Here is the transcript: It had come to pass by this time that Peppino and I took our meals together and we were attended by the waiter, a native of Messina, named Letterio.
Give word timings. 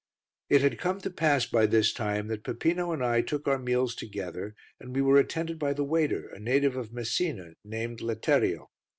It 0.49 0.61
had 0.61 0.79
come 0.79 0.99
to 1.01 1.11
pass 1.11 1.45
by 1.45 1.67
this 1.67 1.93
time 1.93 2.25
that 2.29 2.43
Peppino 2.43 2.91
and 2.91 3.05
I 3.05 3.21
took 3.21 3.47
our 3.47 3.59
meals 3.59 3.93
together 3.93 4.55
and 4.79 4.95
we 4.95 5.01
were 5.03 5.19
attended 5.19 5.59
by 5.59 5.73
the 5.73 5.83
waiter, 5.85 6.27
a 6.29 6.39
native 6.39 6.75
of 6.75 6.91
Messina, 6.91 7.53
named 7.63 7.99
Letterio. 7.99 8.69